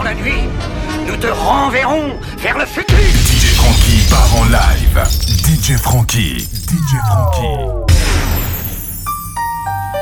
[0.00, 0.48] dans la nuit,
[1.06, 2.96] nous te renverrons vers le futur.
[2.96, 4.98] DJ Frankie part en live.
[5.44, 6.48] DJ Frankie.
[6.68, 7.58] DJ Frankie.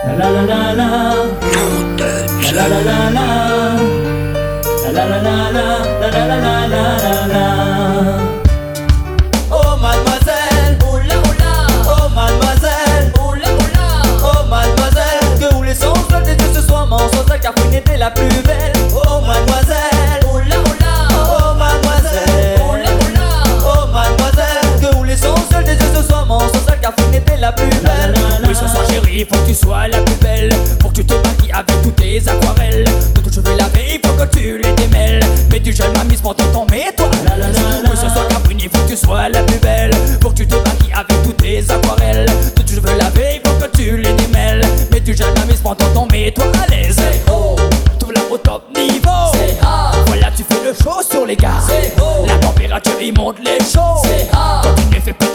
[0.07, 0.91] La la la la la.
[2.53, 3.27] La la la la.
[4.85, 5.67] La la la la la.
[6.01, 7.47] La la la la la la.
[9.51, 11.53] Oh mademoiselle, oh la oh la.
[11.93, 13.87] Oh mademoiselle, oh la oh la.
[14.23, 18.73] Oh mademoiselle, que où les veulent ce soir, mensonge car vous n'était la plus belle.
[18.95, 19.68] Oh mademoiselle,
[29.19, 30.51] chérie, faut que tu sois la plus belle.
[30.79, 32.85] Pour que tu te maquilles avec toutes tes aquarelles.
[32.85, 35.21] De tes cheveux lavés, il faut que tu les démêles.
[35.51, 37.11] Mais tu gèles ma mise pour ton mets-toi.
[37.85, 39.91] Oui, ce soir, Caprine, faut que tu sois la plus belle.
[40.21, 42.27] Pour que tu te maquilles avec toutes tes aquarelles.
[42.57, 44.61] De tes cheveux lavés, il faut que tu les démêles.
[44.91, 46.97] Mais tu gèles ma mise pour ton mets-toi à l'aise.
[47.99, 49.09] Tout là au top niveau.
[50.07, 51.61] Voilà, tu fais le show sur les gars.
[52.27, 54.03] La température, il monte les shows.
[54.33, 55.27] Quand tu ne fais pas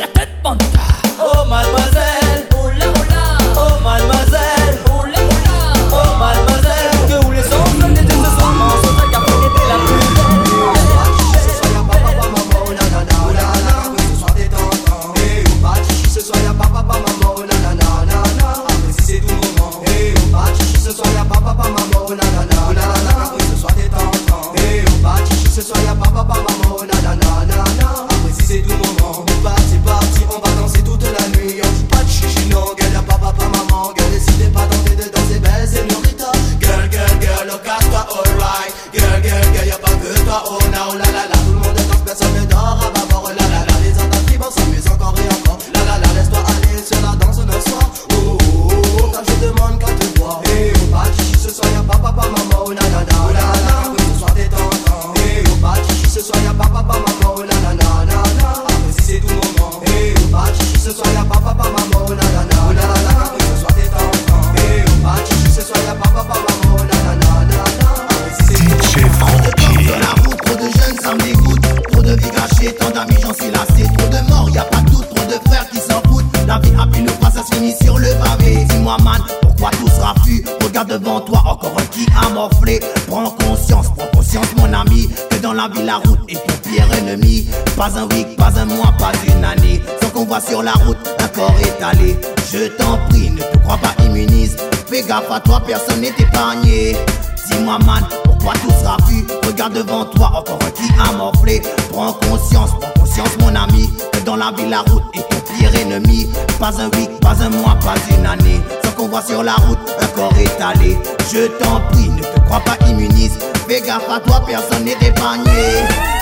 [102.54, 106.28] conscience, prends conscience mon ami Que dans la vie la route est ton pire ennemi.
[106.60, 108.62] Pas un week, pas un mois, pas une année.
[108.84, 110.98] Sans qu'on voit sur la route un corps étalé.
[111.32, 113.42] Je t'en prie, ne te crois pas immuniste.
[113.68, 115.44] Fais gaffe à toi, personne n'est épargné.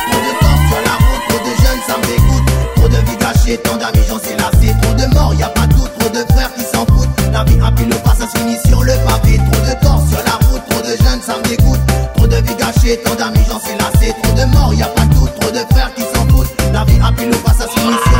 [0.09, 2.51] Trop de temps sur la route, trop de jeunes ça me dégoûte.
[2.75, 5.67] Trop de vie gâchée, tant d'amis j'en suis lassé Trop de morts, y a pas
[5.67, 7.09] doute, trop de frères qui s'en foutent.
[7.31, 9.37] La vie a pile pas, ça se finit sur le pavé.
[9.51, 11.79] Trop de temps sur la route, trop de jeunes ça me dégoûte.
[12.15, 15.05] Trop de vie gâchée, tant d'amis j'en suis lassé Trop de morts, y a pas
[15.05, 16.03] doute, trop de frères qui
[17.17, 18.10] s'en foutent La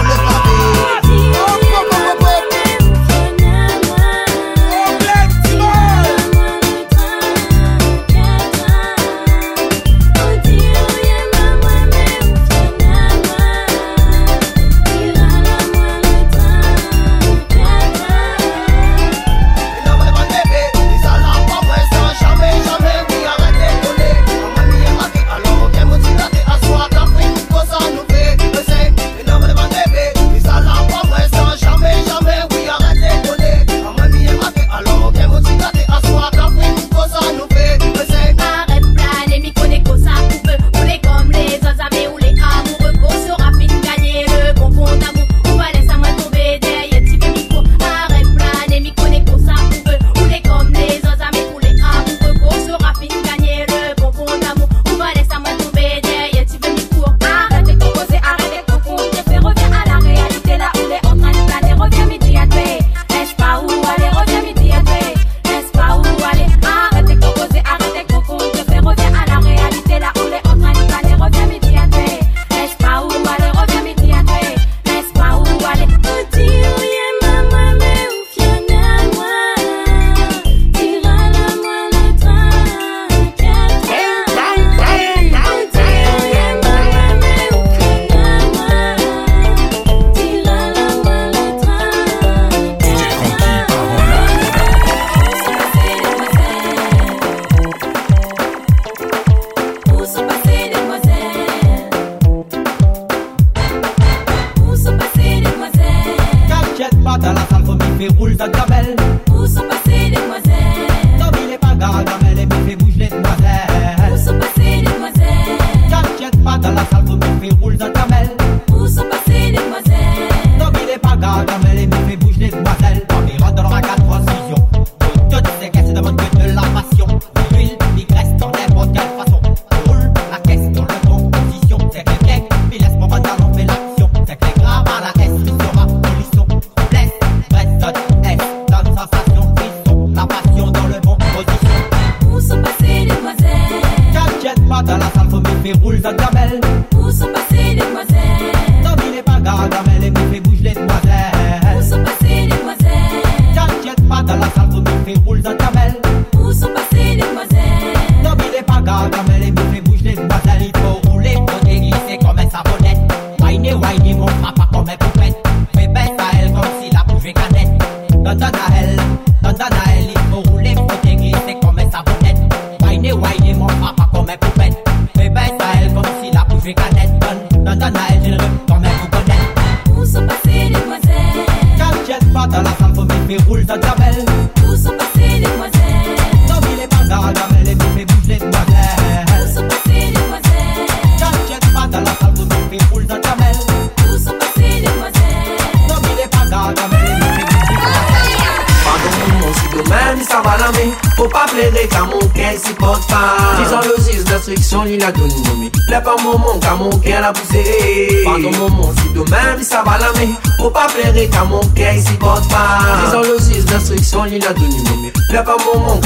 [210.61, 212.61] Ou pa plere ka moun kèy si bot pa
[213.01, 216.01] Dizan losis d'instriksyon li la doni mouni Le pa moun moun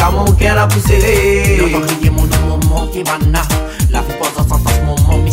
[0.56, 1.16] la pousere
[1.60, 3.44] Yo tan kriye moun nou moun moun ki bana
[3.92, 5.28] La pou posan san tas moun moun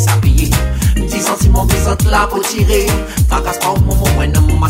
[1.39, 2.83] si moun bezant la pou tire
[3.31, 4.69] Takas pa ou ma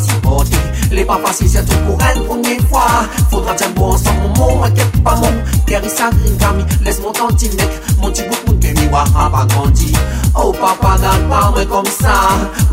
[0.92, 3.04] les pas facile, c'est tout pour une première fois.
[3.30, 5.32] Faudra dire bon ensemble, mon m'inquiète pas, mon.
[5.64, 7.66] Terissa Gringami, laisse mon tantinet.
[7.98, 9.94] Mon petit bout, mon bébé, waha, pas grandi.
[10.34, 12.12] Oh papa, garde pas moi comme ça.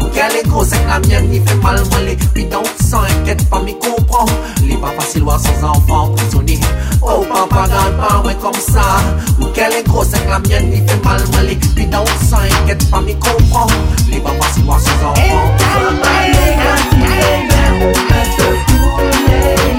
[0.01, 2.61] Ou qu'elle est grosse, avec la mienne, il fait mal, moi les bidons.
[2.85, 4.25] Sans inquiète pas, m'y comprends.
[4.67, 6.59] Les pas facile, loin sans enfant, prisonnier.
[7.01, 8.81] Oh papa, garde pas moi comme ça.
[9.39, 12.03] Ou qu'elle est grosse, avec la mienne, il fait mal, moi les bidons.
[12.29, 13.67] Sans inquiète pas, m'y comprends.
[14.11, 16.88] Les pas facile, loin sans enfant, prisonnier.
[17.19, 19.78] Hey now, at the pool, hey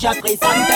[0.00, 0.67] t'es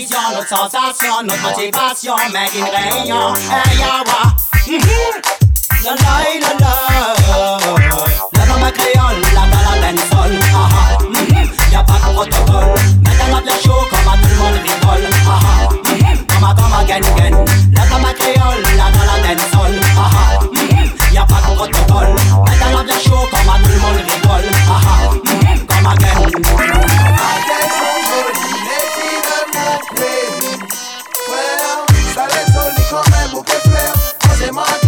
[0.00, 3.34] vision, notre sensation, notre motivation, mais une réunion.
[3.34, 4.20] Hey, eh, yawa.
[4.66, 4.80] Mhm.
[5.84, 6.72] La la la la.
[8.60, 9.62] La créole, la la
[10.54, 10.98] ah, ah.
[11.02, 11.46] mhm.
[11.72, 12.74] Y'a pas de protocole.
[13.04, 15.04] La bien chaud, comme à tout le monde rigole.
[15.26, 15.38] Ah,
[15.72, 16.16] mhm.
[16.26, 16.82] Comme à comme à.
[17.72, 19.16] La créole, la la
[21.12, 22.14] Y'a pas de protocole.
[22.46, 24.48] La bien chaud, comme à tout le monde rigole.
[25.66, 25.94] Comme à
[34.48, 34.87] them out.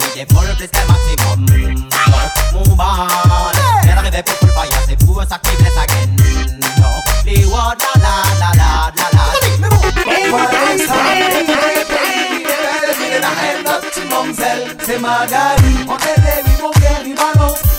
[0.00, 1.40] me de full plus que maximum.
[2.52, 3.52] Move on.
[3.82, 3.98] Then
[5.82, 6.10] again.
[6.80, 6.90] No,
[7.24, 9.24] the word la la la la la la.
[14.98, 16.42] Magali, on est des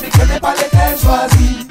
[0.02, 1.67] mais que n'est pas lesquels choisis.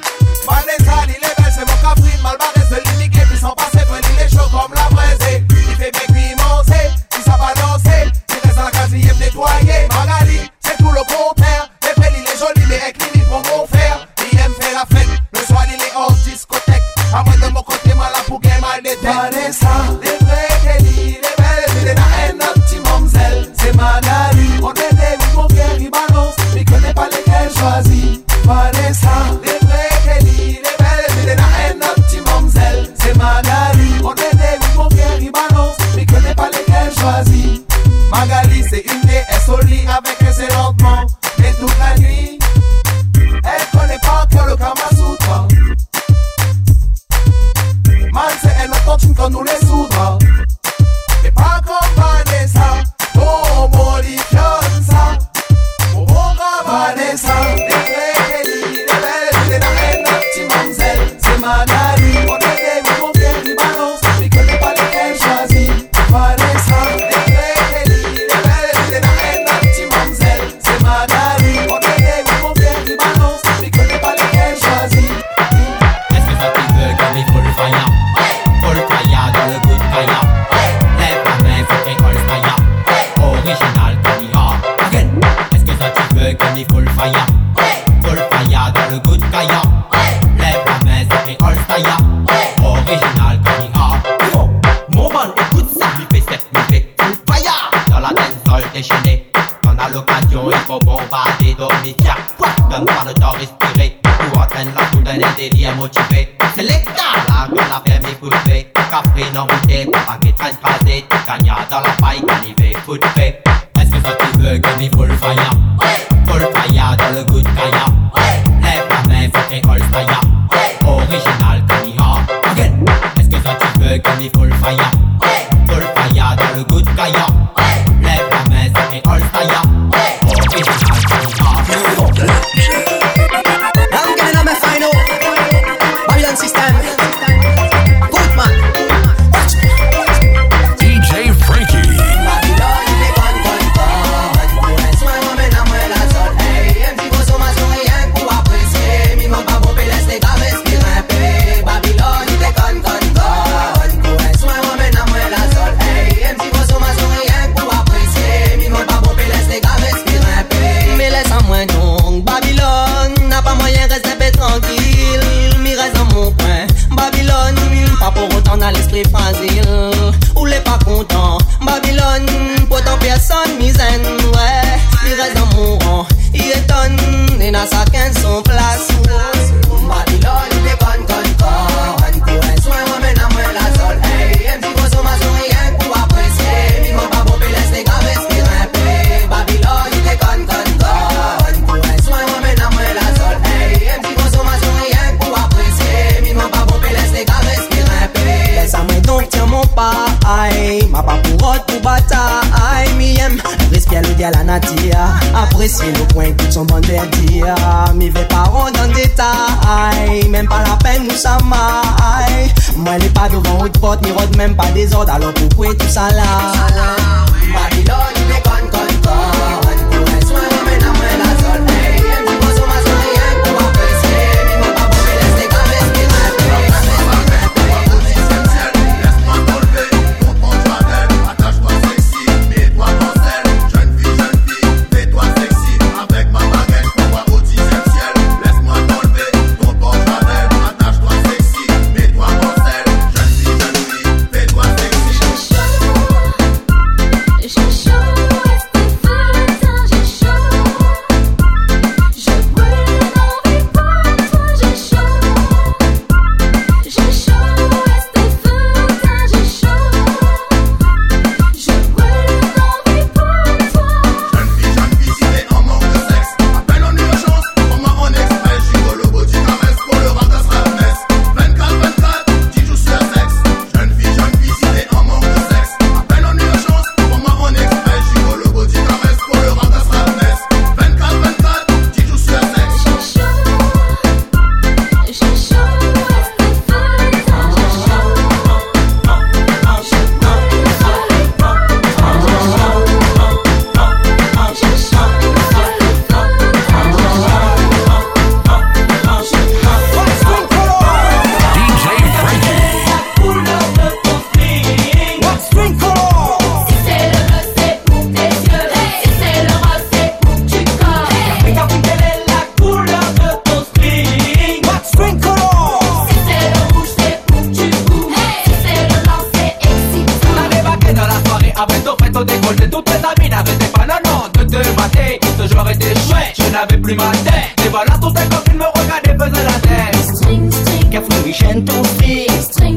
[322.23, 324.01] te décolle de toutes tes amis n'avaient des bananes
[324.33, 325.17] de deux matins.
[325.39, 327.65] Ce joueur était chouette, je n'avais plus ma tête.
[327.65, 330.15] Et voilà, toutes tes copines me regardaient, faisaient la tête.
[330.15, 332.41] String, string, qu'à ton string?
[332.41, 332.76] String,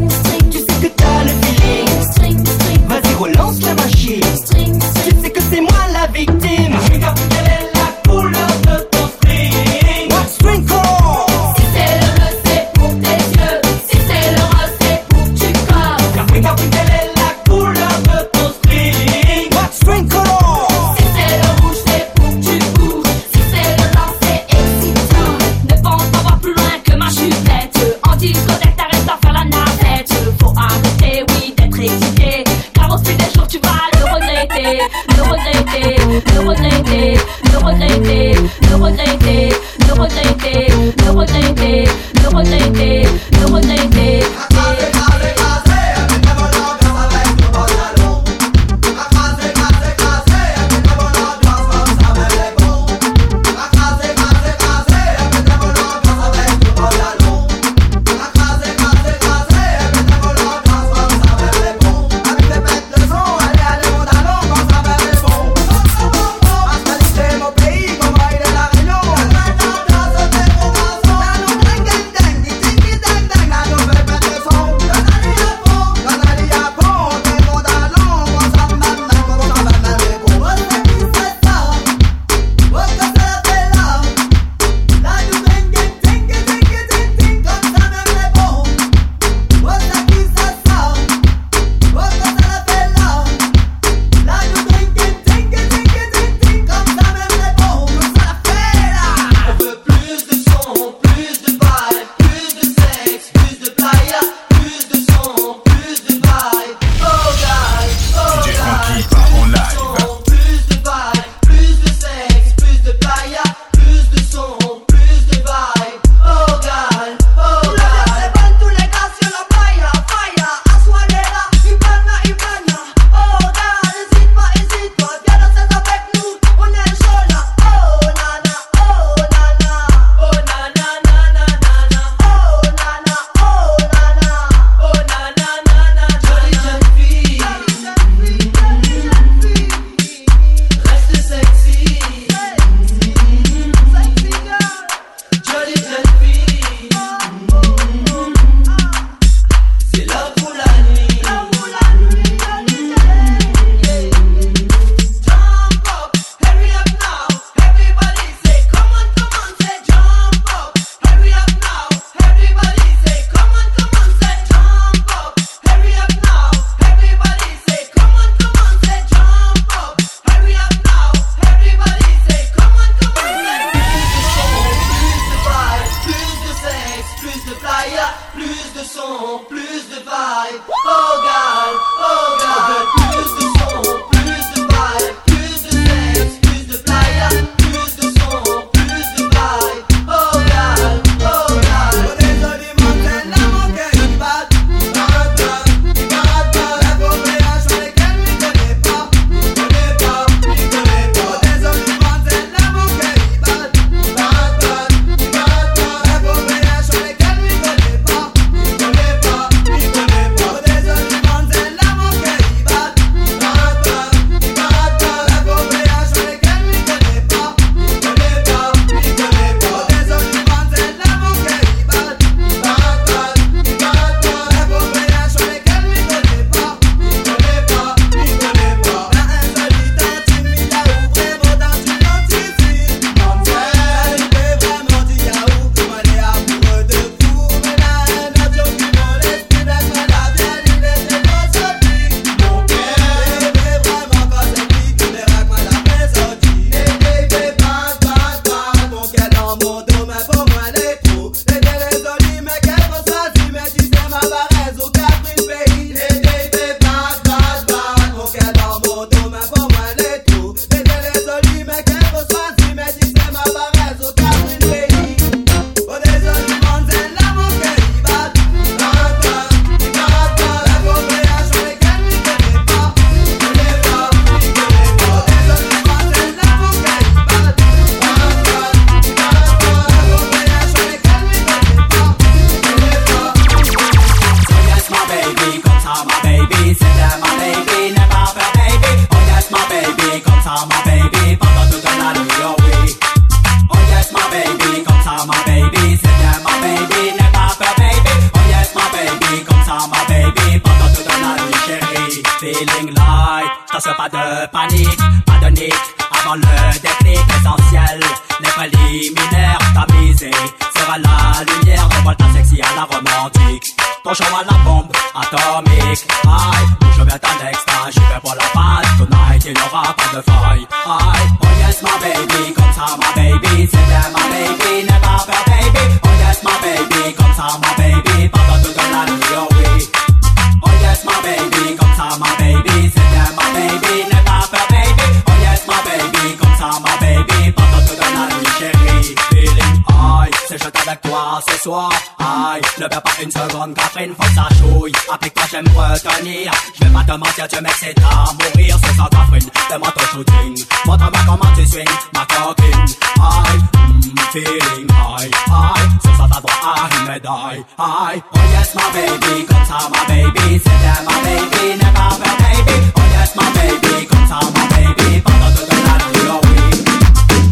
[345.51, 346.53] j'aime retenir.
[346.79, 348.77] Je vais pas te mentir, tu m'excites à mourir.
[348.87, 350.65] Ce soir, ta frine, demande ton shooting.
[350.87, 351.85] Montre-moi comment tu swings,
[352.15, 352.85] ma coquine.
[353.21, 355.89] Aïe, mm, feeling high, high.
[356.05, 357.65] Ce soir, t'as droit à une médaille.
[357.79, 360.59] Aïe, oh yes, my baby, comme ça, ma baby.
[360.59, 362.77] C'était ma baby, never my baby.
[362.97, 365.21] Oh yes, my baby, comme ça, ma baby.
[365.21, 366.85] Pendant toute la nuit, oh oui.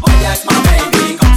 [0.07, 1.28] Oh yes, my baby, comme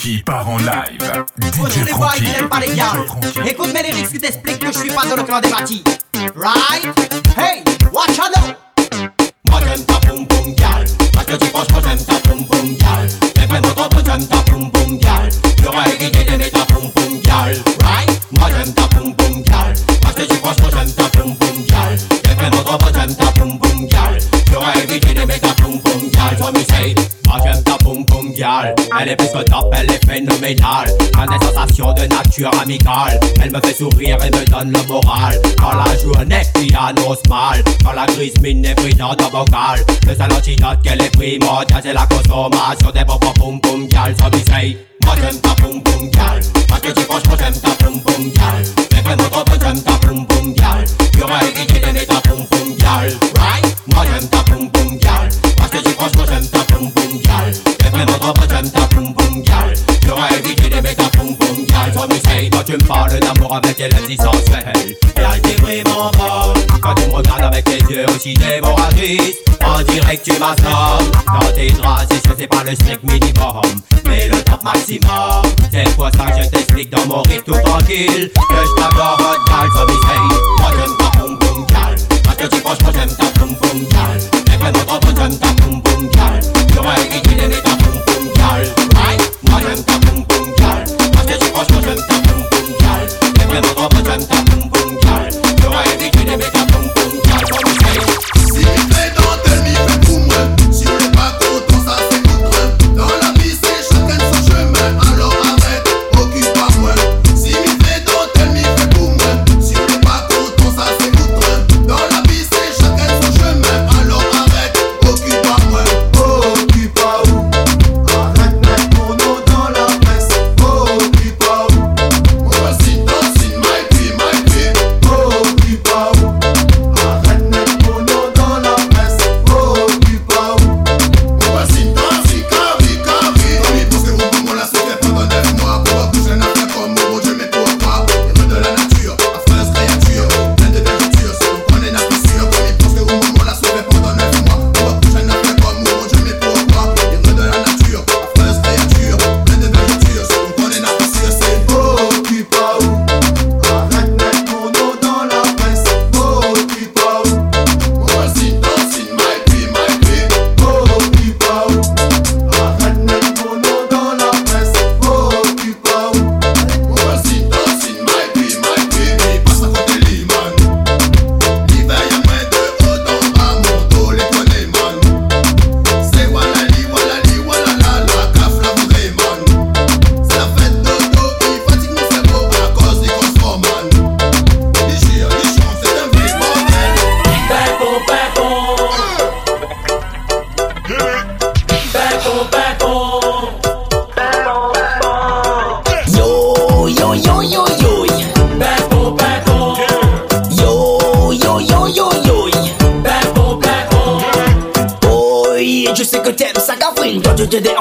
[0.00, 1.12] Frankie part en live.
[1.42, 2.22] DJ qui Frankie.
[2.22, 2.68] n'aiment pas les.
[2.74, 3.50] Frankie.
[3.50, 5.84] Écoute mes lyrics qui t'expliquent que je suis pas dans le clan des bâtis.
[6.34, 6.86] Right?
[7.36, 8.32] Hey, watch out
[9.50, 12.59] Moi j'aime ta poum poum gal Parce que tu franchement j'aime ta poum poum
[30.54, 33.20] phénoménale A des sensations de nature amicale.
[33.42, 35.40] Elle me fait sourire et me donne le moral.
[35.58, 37.62] Quand la journée piano se mal.
[37.84, 41.92] Quand la grise mine est dans ta vocale Le seul antidote qu'elle est primordial C'est
[41.92, 44.14] la consommation des bonbons poum poum gal
[44.46, 48.30] say Moi j'aime ta poum poum gal Parce que tu franchement j'aime ta poum poum
[48.32, 50.84] gal Mais vraiment trop peu j'aime ta poum poum gal
[51.18, 53.12] J'aurais évité d'aimer ta poum poum gal
[63.50, 67.64] d'amour avec tes lèvres sensuelles Et elle t'est vraiment bonne Quand tu me regardes avec
[67.64, 69.36] tes yeux aussi dévoratrices
[69.88, 73.62] dirait que tu m'assommes Dans tes draps c'est sûr c'est pas le strict minimum.
[74.06, 75.42] Mais le top maximum
[75.72, 78.30] C'est pour ça que je t'explique dans mon rythme tout tranquille.
[78.34, 80.20] Que je t'aborde gal So me say
[80.58, 84.20] Moi j'aime ta poum poum gal Parce que tu franchement j'aime ta poum poum gal
[84.48, 85.49] Mais vraiment peu j'aime ta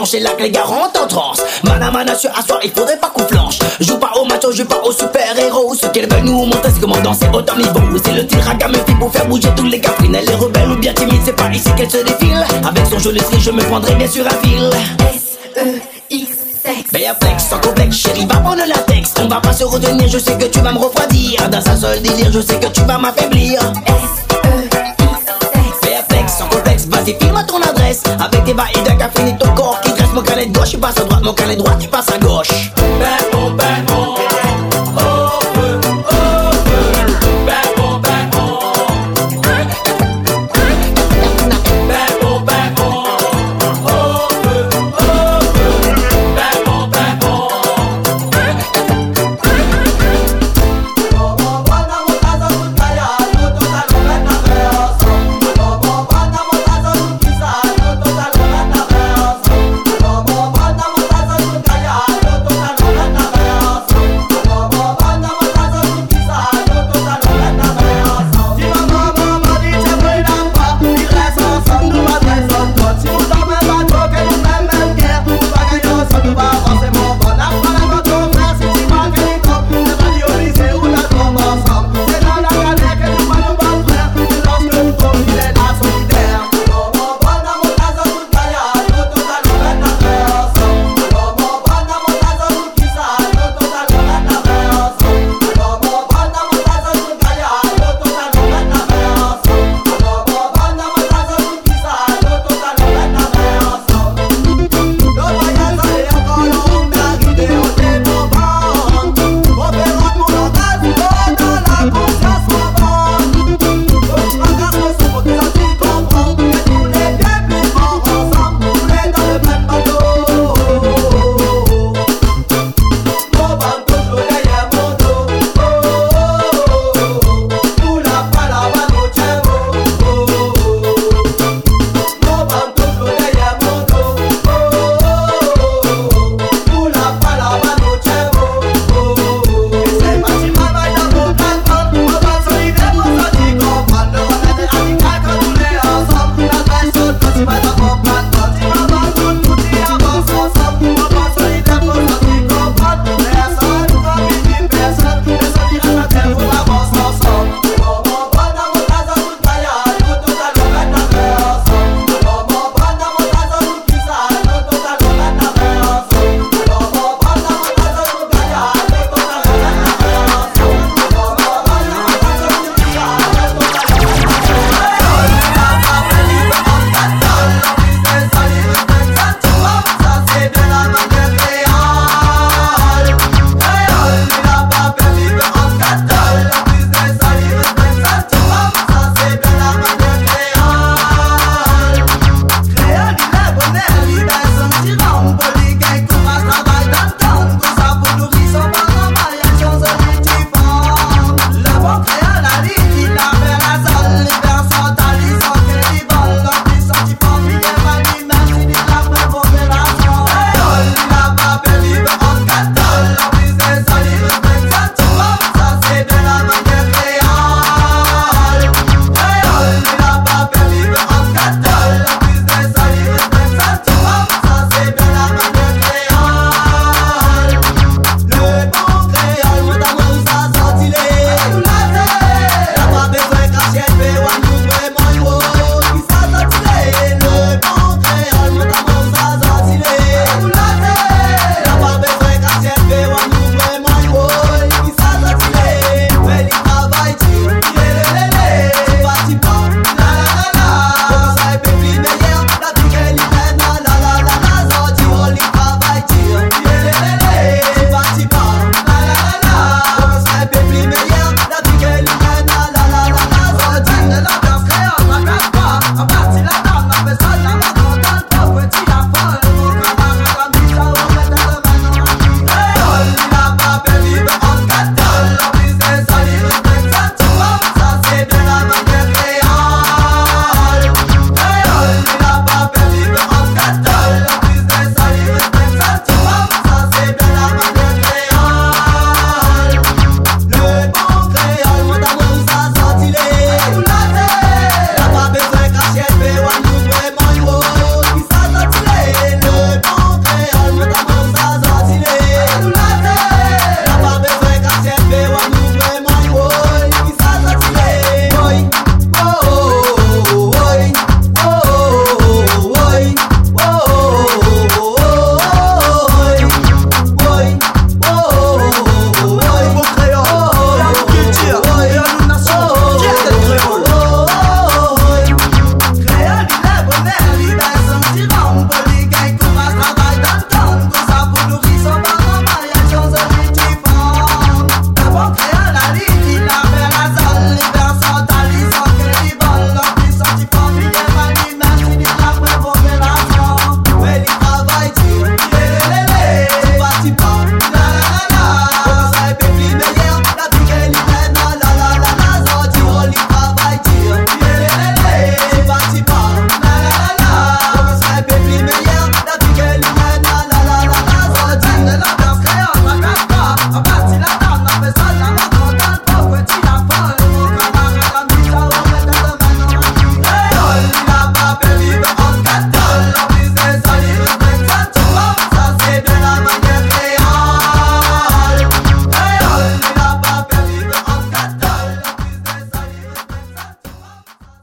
[0.09, 1.43] Toi tu te déhanches et là que les gars rentrent en transe.
[1.63, 3.59] Mana mana sur asseoir, il faudrait pas qu'on flanche.
[3.79, 6.81] Joue pas au macho, joue pas au super héros Ce qu'ils veulent nous montrer c'est
[6.81, 10.15] comment danser autant niveau C'est le tir à gamme pour faire bouger tous les cafouines
[10.15, 12.45] Elle est rebelle ou bien timide, c'est pas ici qu'elle se défile.
[12.67, 14.69] Avec son joli style, je me prendrai bien sûr un fil.
[14.99, 16.89] S-E-X-Sex.
[16.93, 19.19] Mais flex, sans complexe, chérie, va prendre la texte.
[19.23, 21.49] On va pas se retenir, je sais que tu vas me refroidir.
[21.49, 23.59] Dans un seul délire, je sais que tu vas m'affaiblir.
[26.09, 28.03] Flex, sans complexe, vas-y, file-moi ton adresse.
[28.19, 29.79] Avec tes bails d'un café et ton corps
[30.39, 32.58] canet de gauche, tu passes à droite, mon canet droit, tu passes à gauche